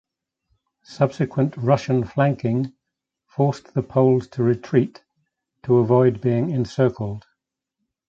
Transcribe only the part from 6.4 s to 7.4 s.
encircled.